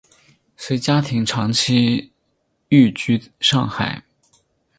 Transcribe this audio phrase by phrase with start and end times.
[0.57, 2.11] 随家庭长期
[2.69, 4.03] 寓居上海。